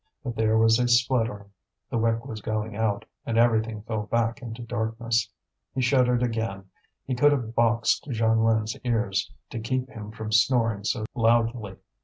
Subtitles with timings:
[0.23, 1.51] But there was a spluttering,
[1.91, 5.29] the wick was going out, and everything fell back into darkness.
[5.75, 6.65] He shuddered again;
[7.05, 11.75] he could have boxed Jeanlin's ears, to keep him from snoring so loudly.